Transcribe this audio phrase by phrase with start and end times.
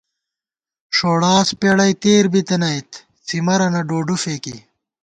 [0.95, 2.91] ݭوڑاس پېڑَئی تېر بِتَنَئیت،
[3.27, 4.57] څِمَرَنہ ڈوڈُو فېکی